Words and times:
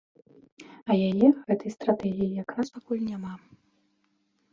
А 0.93 0.95
яе, 1.09 1.27
гэтай 1.51 1.71
стратэгіі, 1.75 2.39
якраз 2.43 2.67
пакуль 2.79 3.05
няма. 3.11 3.33